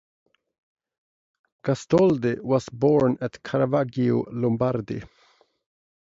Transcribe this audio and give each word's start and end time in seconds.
Gastoldi 1.63 2.39
was 2.39 2.67
born 2.69 3.19
at 3.21 3.43
Caravaggio, 3.43 4.25
Lombardy. 4.31 5.03